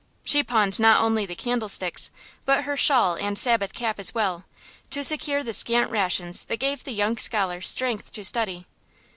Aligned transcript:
She 0.25 0.41
pawned 0.43 0.79
not 0.79 0.99
only 0.99 1.27
the 1.27 1.35
candlesticks, 1.35 2.09
but 2.43 2.63
her 2.63 2.75
shawl 2.75 3.13
and 3.13 3.37
Sabbath 3.37 3.71
cap 3.71 3.99
as 3.99 4.15
well, 4.15 4.45
to 4.89 5.03
secure 5.03 5.43
the 5.43 5.53
scant 5.53 5.91
rations 5.91 6.45
that 6.45 6.57
gave 6.57 6.83
the 6.85 6.91
young 6.91 7.17
scholar 7.17 7.61
strength 7.61 8.11
to 8.13 8.23
study. 8.25 8.65